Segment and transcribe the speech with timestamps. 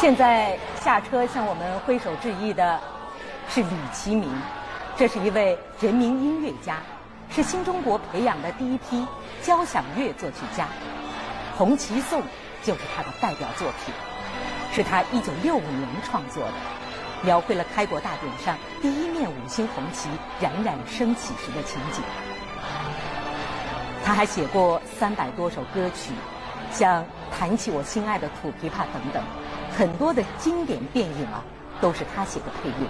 [0.00, 2.78] 现在下车向我们挥手致意的
[3.48, 4.30] 是吕其明，
[4.96, 6.78] 这是一位人民音乐家，
[7.30, 9.06] 是新中国培养的第一批
[9.42, 10.64] 交响乐作曲家，
[11.56, 12.20] 《红旗颂》
[12.62, 13.94] 就是他的代表作品，
[14.72, 16.52] 是他一九六五年创作的，
[17.22, 22.02] 描绘了开国大典上第一面五星红旗冉冉升起时的情景。
[24.04, 26.12] 他还写过三百多首歌曲，
[26.70, 27.02] 像
[27.38, 29.22] 《弹起我心爱的土琵琶》等等。
[29.76, 31.42] 很多的经典电影啊，
[31.80, 32.88] 都是他写的配乐。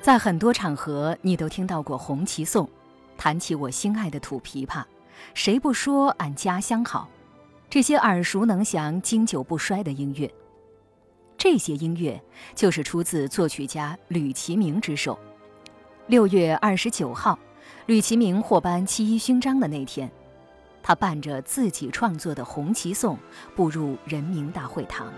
[0.00, 2.64] 在很多场合，你都听到过《红旗颂》，
[3.18, 4.84] 弹起我心爱的土琵琶，
[5.34, 7.08] 谁不说俺家乡好？
[7.70, 10.32] 这些耳熟能详、经久不衰的音乐，
[11.36, 12.18] 这些音乐
[12.54, 15.18] 就是出自作曲家吕其明之手。
[16.06, 17.38] 六月二十九号，
[17.84, 20.10] 吕其明获颁七一勋章的那天，
[20.82, 23.16] 他伴着自己创作的《红旗颂》
[23.54, 25.12] 步入人民大会堂。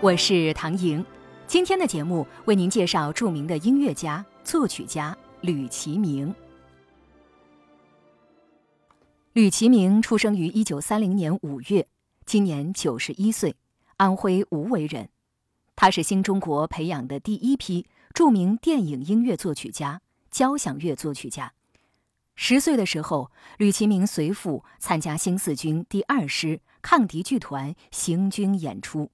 [0.00, 1.06] 我是唐莹，
[1.46, 6.34] 今天的节目为您介绍著名的音乐家、作曲家吕其明。
[9.32, 11.88] 吕其明出生于一九三零年五月，
[12.26, 13.56] 今年九十一岁，
[13.96, 15.08] 安徽无为人。
[15.74, 21.54] 他是新中国培养的第一批著名电影音乐作曲家、交响乐作曲家。
[22.34, 29.10] 十岁的时候，吕其明随父参加新四军第二师抗敌剧团行军演出。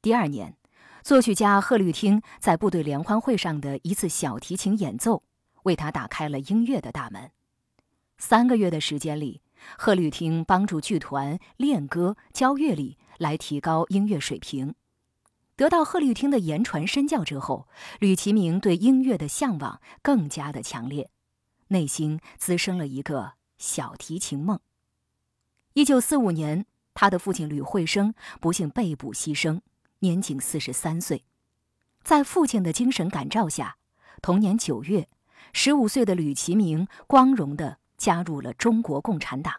[0.00, 0.56] 第二年，
[1.02, 5.22] 作曲家贺绿汀在部队联欢会上的一次小提琴演奏，
[5.64, 7.30] 为他打开了音乐的大门。
[8.18, 9.41] 三个月的时间里，
[9.78, 14.74] 贺绿汀帮助剧团练歌、教乐理，来提高音乐水平。
[15.54, 17.68] 得到贺绿汀的言传身教之后，
[18.00, 21.10] 吕其明对音乐的向往更加的强烈，
[21.68, 24.58] 内心滋生了一个小提琴梦。
[25.74, 29.60] 一九四五年，他的父亲吕惠生不幸被捕牺牲，
[30.00, 31.24] 年仅四十三岁。
[32.02, 33.76] 在父亲的精神感召下，
[34.20, 35.08] 同年九月，
[35.52, 37.78] 十五岁的吕其明光荣的。
[38.02, 39.54] 加入了中国共产党。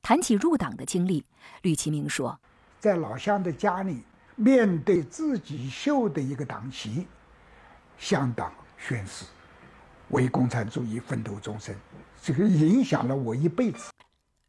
[0.00, 1.26] 谈起入党的经历，
[1.62, 2.38] 吕其明说
[2.78, 4.04] ：“在老乡的家里，
[4.36, 7.08] 面对自己绣的一个党旗，
[7.98, 9.24] 向党宣誓，
[10.10, 11.76] 为共产主义奋斗终身，
[12.22, 13.90] 这个影响了我一辈子。”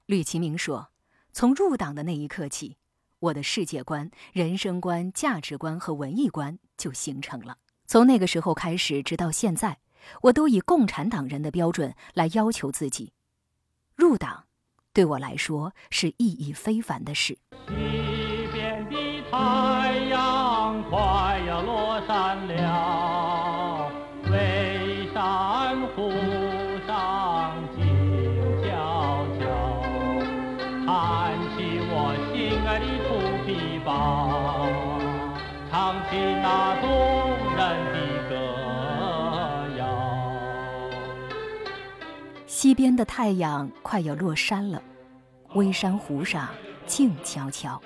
[0.05, 0.89] 吕其明说
[1.33, 2.77] ：“从入党的那一刻起，
[3.17, 7.57] 我的世界观、人生观、价值观和文艺观就形成了。
[7.87, 9.79] 从那个时候开始，直到现在。”
[10.21, 13.13] 我都以共产党人的标准来要求自己，
[13.95, 14.45] 入党
[14.93, 17.37] 对我来说是意义非凡的事。
[17.67, 23.91] 西边的太阳快要落山了，
[24.31, 26.09] 微山湖
[42.65, 44.81] 西边的太阳快要落山了，
[45.53, 46.49] 微山湖上
[46.87, 47.79] 静悄悄，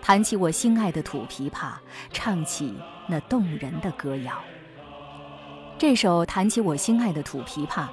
[0.00, 1.72] 弹起我心爱的土琵琶，
[2.12, 2.76] 唱起
[3.08, 4.40] 那动人的歌谣。
[5.76, 7.86] 这首《弹起我心爱的土琵琶》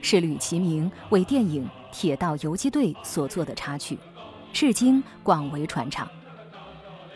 [0.00, 3.96] 是吕其明为电影《铁道游击队》所作的插曲，
[4.52, 6.08] 至今广为传唱。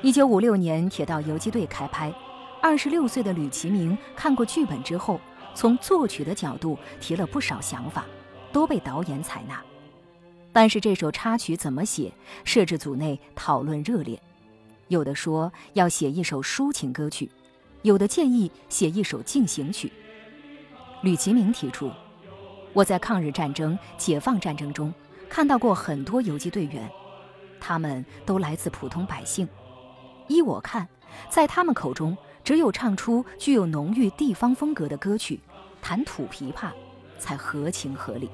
[0.03, 2.15] 一九五六年，《铁道游击队》开拍，
[2.63, 5.21] 二十六岁的吕其明看过剧本之后，
[5.53, 8.07] 从作曲的角度提了不少想法。
[8.53, 9.61] 都被导演采纳，
[10.53, 12.13] 但是这首插曲怎么写，
[12.45, 14.21] 摄制组内讨论热烈。
[14.89, 17.31] 有的说要写一首抒情歌曲，
[17.83, 19.93] 有的建议写一首进行曲。
[21.03, 21.91] 吕其明提出
[22.73, 24.93] ：“我在抗日战争、解放战争中
[25.29, 26.89] 看到过很多游击队员，
[27.61, 29.47] 他们都来自普通百姓。
[30.29, 30.89] 依我看，
[31.29, 35.41] 在他们口中，只有唱出具有浓郁地方风格的歌曲，
[35.83, 36.71] 弹土琵琶，
[37.19, 38.31] 才合情合理。”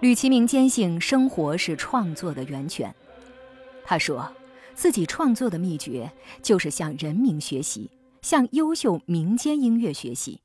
[0.00, 2.94] 吕其明坚信生活是创作的源泉。
[3.84, 4.32] 他说，
[4.74, 6.10] 自己创作的秘诀
[6.42, 7.90] 就是向人民学习，
[8.22, 10.40] 向优秀民间音乐学习。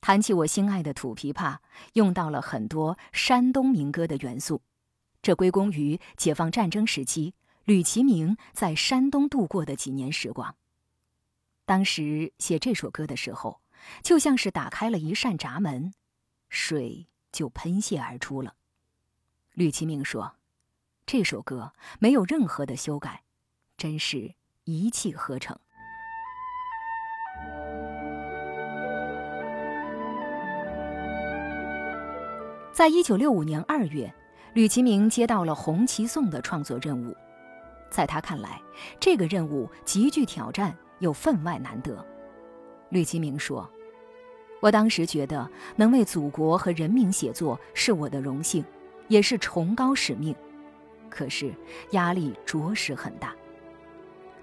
[0.00, 1.58] 谈起我心爱的土琵琶，
[1.94, 4.62] 用到了很多山东民歌的元素，
[5.22, 7.34] 这归功于解放战争时期
[7.64, 10.54] 吕其明在山东度过的几年时光。
[11.64, 13.60] 当时写这首歌的时候，
[14.02, 15.92] 就像是打开了一扇闸门，
[16.52, 17.08] 水。
[17.32, 18.52] 就喷泻而出了。
[19.54, 20.34] 吕其明说
[21.06, 23.22] ：“这首歌没有任何的修改，
[23.78, 24.34] 真是
[24.64, 25.58] 一气呵成。”
[32.70, 34.14] 在一九六五年二月，
[34.52, 37.16] 吕其明接到了《红旗颂》的创作任务。
[37.90, 38.60] 在他看来，
[39.00, 42.06] 这个任务极具挑战，又分外难得。
[42.90, 43.66] 吕其明说
[44.62, 48.64] ：“我当时觉得能为祖国和人民写作是我的荣幸，
[49.08, 50.32] 也是崇高使命。
[51.10, 51.52] 可是
[51.90, 53.30] 压力着实很大。”《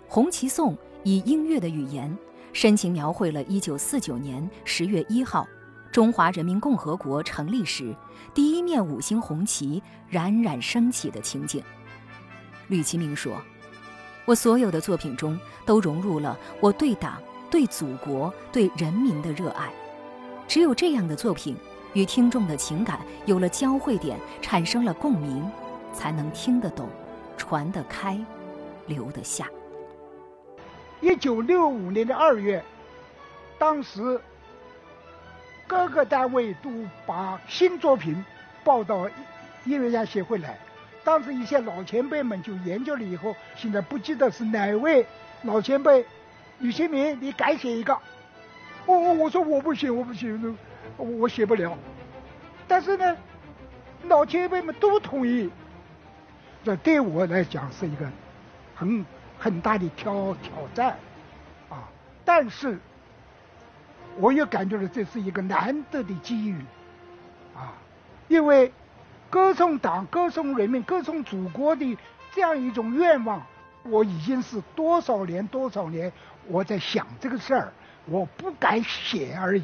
[0.10, 0.74] 红旗颂》
[1.04, 2.14] 以音乐的语言，
[2.52, 5.48] 深情描绘了1949年10月1号。
[5.90, 7.96] 中华人民共和国成立时，
[8.34, 11.64] 第一面五星红旗冉冉升起的情景。
[12.68, 13.42] 吕其明说
[14.26, 17.20] ：“我所有的作品中都融入了我对党、
[17.50, 19.72] 对祖国、对人民的热爱。
[20.50, 21.56] 只有这样的作品，
[21.94, 25.48] 与听众的情感有了交汇点，产生了共鸣，
[25.94, 26.90] 才能听得懂、
[27.38, 28.20] 传得开、
[28.88, 29.48] 留得下。”
[31.02, 32.62] 一九六五年的二月，
[33.60, 34.20] 当时。
[35.68, 36.72] 各个单位都
[37.06, 38.26] 把新作品
[38.64, 39.08] 报到
[39.66, 40.58] 音乐家协会来，
[41.04, 45.06] 当时一些老前辈们就研究了以后，现在不记得是哪位
[45.44, 46.04] 老前辈，
[46.58, 47.96] 吕新明，你改写一个。
[48.90, 50.58] 我我我说我不行，我不行，
[50.98, 51.78] 我写不了。
[52.68, 53.18] 但是呢，
[54.08, 55.50] 老前辈们都同意，
[56.64, 58.10] 这对我来讲是一个
[58.76, 59.06] 很
[59.38, 60.98] 很大的挑挑战
[61.70, 61.88] 啊，
[62.26, 62.80] 但是。
[64.18, 66.56] 我也感觉到这是一个难得的机遇，
[67.56, 67.72] 啊，
[68.28, 68.70] 因为
[69.30, 71.98] 歌颂党、歌颂人民、歌颂祖国的
[72.34, 73.42] 这样一种愿望，
[73.84, 76.12] 我已经是多少年多少年
[76.50, 77.72] 我在想这个事儿，
[78.06, 79.64] 我不敢写而已。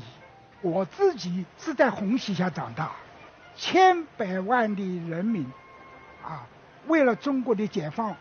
[0.62, 2.92] 我自己是在红旗下长大，
[3.58, 5.46] 千百万的人民，
[6.24, 6.48] 啊，
[6.88, 8.16] 为了中国的解放，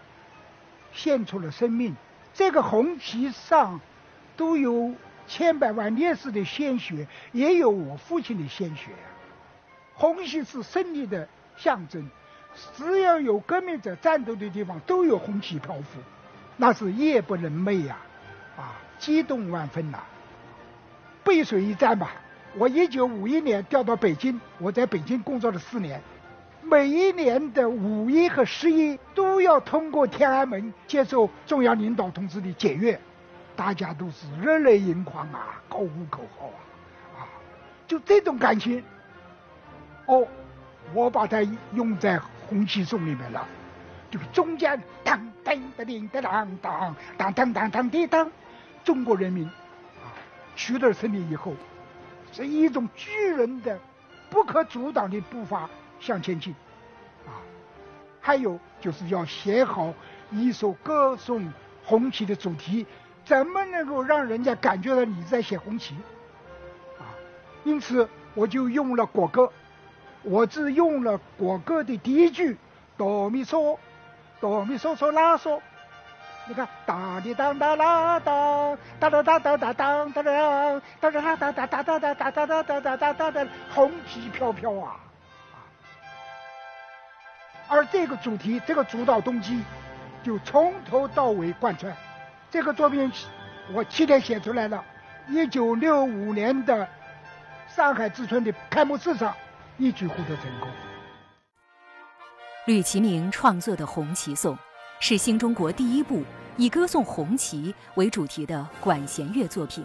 [0.92, 1.94] 献出了生命。
[2.32, 3.80] 这个红旗上
[4.36, 4.92] 都有。
[5.26, 8.90] 千百万烈士的鲜血，也有我父亲的鲜血！
[9.94, 11.26] 红旗是胜利的
[11.56, 12.10] 象征，
[12.76, 15.98] 只要有革命者战斗的地方，都有红旗漂浮，
[16.58, 17.96] 那是夜不能寐呀！
[18.56, 19.98] 啊，激动万分呐！
[21.22, 22.12] 背水一战吧！
[22.56, 26.00] 我一九五一年调到北京，我在北京工作了四年，
[26.62, 33.00] 每一年的五一和十一都要通过天安门接受中央领导同志的检阅，
[33.56, 37.26] 大家都是热泪盈眶啊，高呼口号啊，啊！
[37.88, 38.84] 就这种感情，
[40.06, 40.24] 哦，
[40.92, 41.42] 我把它
[41.72, 43.44] 用在红旗颂里面了，
[44.10, 48.30] 就中间当当的铃的当当当当当当的当。
[48.84, 50.12] 中国人民啊
[50.54, 51.54] 取得胜利以后，
[52.32, 53.78] 是一种巨人的、
[54.30, 56.54] 不可阻挡的步伐向前进，
[57.26, 57.40] 啊，
[58.20, 59.92] 还有就是要写好
[60.30, 61.50] 一首歌颂
[61.84, 62.86] 红旗的主题。
[63.24, 65.94] 怎么能够让人家感觉到你在写红旗？
[66.98, 67.08] 啊，
[67.64, 69.50] 因此我就用了国歌，
[70.22, 72.58] 我只用了国歌的第一句
[72.98, 73.78] 哆咪嗦，
[74.40, 75.58] 哆咪嗦嗦拉嗦。
[76.46, 85.00] 你看哒滴当哒啦当，哒哒哒哒哒当哒当，哒哒哒哒哒哒哒哒哒哒哒哒哒哒哒，红旗飘飘啊！
[87.66, 89.64] 而这个主题，这个主导动机，
[90.22, 91.90] 就从头到尾贯穿。
[92.50, 93.10] 这个作品
[93.72, 94.84] 我七天写出来了，
[95.28, 96.86] 一九六五年的
[97.66, 99.34] 上海之春的开幕式上
[99.78, 100.68] 一举获得成功。
[102.66, 104.54] 吕其明创作的《红旗颂》
[105.00, 106.22] 是新中国第一部
[106.56, 109.84] 以歌颂红旗为主题的管弦乐作品，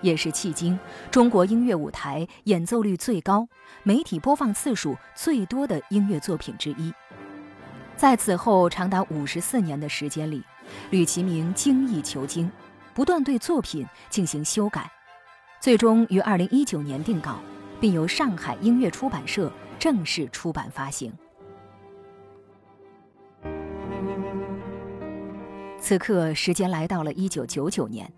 [0.00, 0.78] 也是迄今
[1.10, 3.48] 中国音乐舞台演奏率最高、
[3.82, 6.92] 媒体播放次数最多的音乐作品之一。
[7.96, 10.42] 在此后长达五十四年的时间里。
[10.90, 12.48] 吕其明精益求精，
[12.94, 14.88] 不断对作品进行修改，
[15.58, 17.40] 最终于二零一九年定稿，
[17.80, 19.50] 并由上海音乐出版社
[19.80, 21.12] 正式出版发行。
[25.80, 28.10] 此刻，时间来到了一九九九年，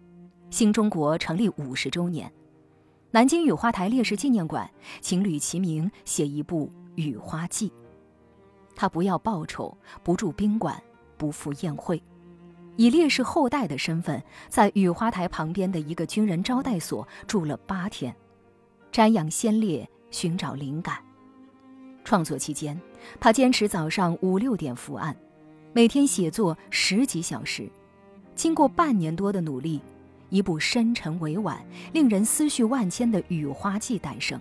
[0.50, 2.30] 新中国成立五十周年，
[3.12, 4.68] 南京雨花台烈士纪念馆
[5.00, 6.66] 请吕其明写一部
[6.96, 7.70] 《雨花记》，
[8.74, 10.82] 他不要报酬，不住宾馆，
[11.16, 12.02] 不赴宴会。
[12.76, 18.14] 以烈士后代的身份，在雨花台旁边的一个军人招待所住了八天，
[18.90, 20.96] 瞻仰先烈，寻找灵感。
[22.02, 22.78] 创作期间，
[23.20, 25.16] 他坚持早上五六点伏案，
[25.74, 27.66] 每天写作十几小时。
[28.34, 29.80] 经过半年多的努力，
[30.28, 34.40] 一部深沉委婉、令人思绪万千的《雨花记》诞生。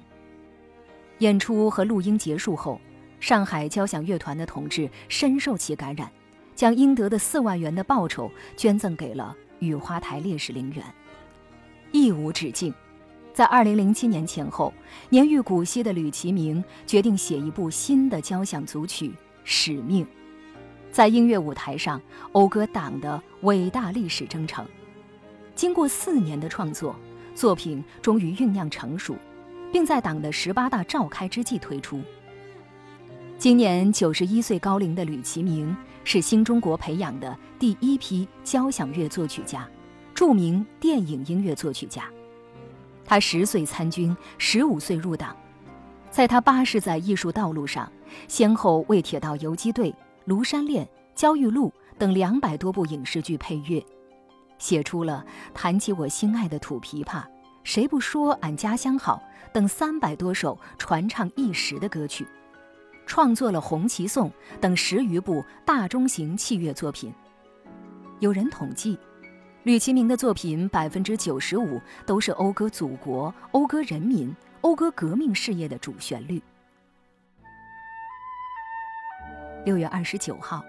[1.20, 2.82] 演出和录音结束后，
[3.20, 6.12] 上海交响乐团的同志深受其感染，
[6.56, 10.84] 将应得的四万元的报酬捐赠给了雨花台烈士陵园，
[11.92, 12.74] 义无止境。
[13.34, 14.74] 在二零零七年前后，
[15.10, 19.10] 年逾古稀的吕其明决定写一部新的交响组曲
[19.46, 20.06] 《使命》，
[20.92, 22.02] 在音乐舞台上
[22.34, 24.66] 讴歌党的伟大历史征程。
[25.56, 26.96] 经过四年的创作，
[27.34, 29.16] 作品终于酝酿成熟，
[29.72, 32.02] 并在党的十八大召开之际推出。
[33.38, 39.68] 今年九十一岁高龄的吕其明是新中国培养的第一批交响乐作曲家，
[40.14, 42.04] 著名电影音乐作曲家。
[43.06, 45.36] 他十岁参军，十五岁入党，
[46.10, 47.92] 在他八十载艺术道路上，
[48.28, 49.90] 先后为《铁道游击队》
[50.28, 50.86] 《庐山恋》
[51.16, 53.84] 《焦裕禄》等两百多部影视剧配乐。
[54.58, 57.06] 写出了《弹起我心爱的土琵琶》
[57.64, 62.28] 《谁不说俺家乡好》等三百多首传唱一时的歌曲，
[63.08, 67.12] 创作了《红旗颂》等十余部大中型器乐作品。
[68.20, 69.00] 有人统计，
[69.64, 76.40] 吕其明的作品百分之九十五都是讴歌祖国、讴歌人民、讴歌革命事业的主旋律。
[79.64, 80.66] 六月二十九号，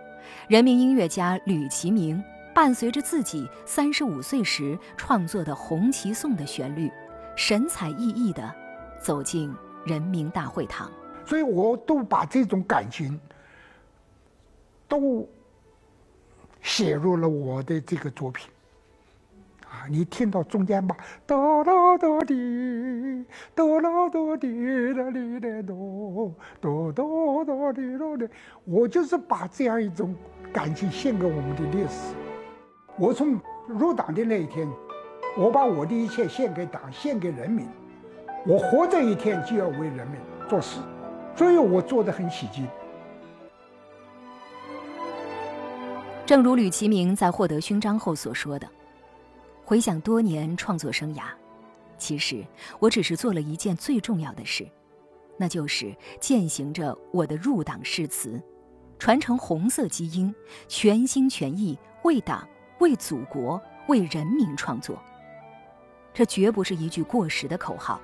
[0.49, 2.23] 人民音乐家吕其明。
[2.55, 6.93] 伴随着自己三十五岁时创作的《红旗颂》的旋律，
[7.35, 8.55] 神采奕奕地
[9.01, 9.51] 走进
[9.87, 10.93] 人民大会堂。
[11.25, 13.19] 所以，我都把这种感情
[14.87, 15.27] 都
[16.61, 18.51] 写入了我的这个作品。
[19.73, 20.95] 啊，你听到中间吧，
[21.27, 23.25] 哆啦哆滴，
[23.55, 24.47] 哆啦哆滴
[24.93, 28.29] 啦哩哆，哆哆哆滴哆的，
[28.67, 30.15] 我就是把这样一种
[30.53, 32.15] 感情献给我们的烈士。
[32.99, 34.69] 我从入党的那一天，
[35.39, 37.67] 我把我的一切献给党，献给人民。
[38.45, 40.81] 我活着一天就要为人民做事，
[41.35, 42.69] 所以我做得很起劲。
[46.27, 48.67] 正如吕其明在获得勋章后所说的
[49.65, 51.25] ：“回想多年创作生涯，
[51.99, 52.45] 其实
[52.79, 54.67] 我只是做了一件最重要的事，
[55.37, 58.43] 那就是践行着我的入党誓词，
[58.99, 60.35] 传承红色基因，
[60.69, 62.47] 全心全意为党。”
[62.79, 65.01] 为祖国、为人民创作，
[66.13, 68.01] 这绝不是一句过时的口号，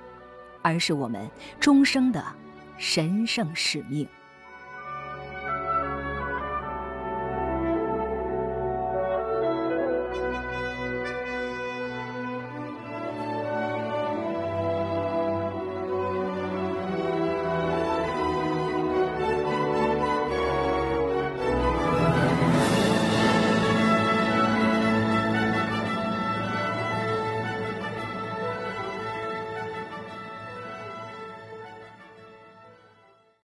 [0.61, 2.25] 而是我们终生的
[2.77, 4.07] 神圣使命。